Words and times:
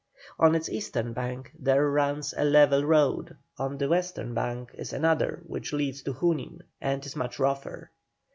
On 0.39 0.55
its 0.55 0.67
eastern 0.67 1.13
bank 1.13 1.51
there 1.59 1.87
runs 1.87 2.33
a 2.35 2.43
level 2.43 2.83
road, 2.83 3.37
on 3.59 3.77
the 3.77 3.87
western 3.87 4.33
bank 4.33 4.71
is 4.73 4.93
another 4.93 5.43
which 5.45 5.73
leads 5.73 6.01
to 6.01 6.13
Junin, 6.13 6.61
and 6.81 7.05
is 7.05 7.15
much 7.15 7.37
rougher. 7.37 7.91